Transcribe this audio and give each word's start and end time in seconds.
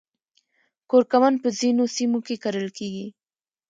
کورکمن 0.89 1.33
په 1.43 1.49
ځینو 1.59 1.83
سیمو 1.95 2.19
کې 2.27 2.35
کرل 2.43 2.67
کیږي 2.77 3.07